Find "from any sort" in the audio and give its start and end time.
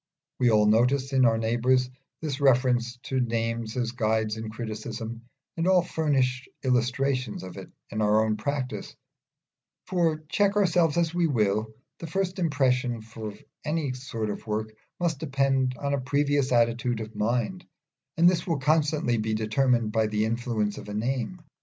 13.03-14.31